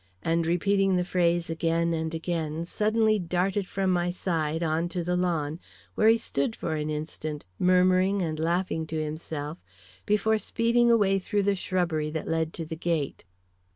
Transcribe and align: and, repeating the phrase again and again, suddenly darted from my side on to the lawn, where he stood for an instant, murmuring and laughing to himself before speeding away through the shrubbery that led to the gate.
and, 0.23 0.47
repeating 0.47 0.95
the 0.95 1.05
phrase 1.05 1.47
again 1.47 1.93
and 1.93 2.15
again, 2.15 2.65
suddenly 2.65 3.19
darted 3.19 3.67
from 3.67 3.91
my 3.91 4.09
side 4.09 4.63
on 4.63 4.89
to 4.89 5.03
the 5.03 5.15
lawn, 5.15 5.59
where 5.93 6.07
he 6.07 6.17
stood 6.17 6.55
for 6.55 6.73
an 6.73 6.89
instant, 6.89 7.45
murmuring 7.59 8.19
and 8.19 8.39
laughing 8.39 8.87
to 8.87 8.99
himself 8.99 9.59
before 10.07 10.39
speeding 10.39 10.89
away 10.89 11.19
through 11.19 11.43
the 11.43 11.55
shrubbery 11.55 12.09
that 12.09 12.27
led 12.27 12.51
to 12.51 12.65
the 12.65 12.75
gate. 12.75 13.25